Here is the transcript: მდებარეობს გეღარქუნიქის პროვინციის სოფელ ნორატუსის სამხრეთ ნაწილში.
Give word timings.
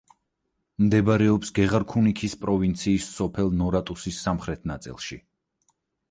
მდებარეობს 0.83 1.51
გეღარქუნიქის 1.57 2.35
პროვინციის 2.45 3.09
სოფელ 3.17 3.51
ნორატუსის 3.59 4.17
სამხრეთ 4.23 4.65
ნაწილში. 4.73 5.19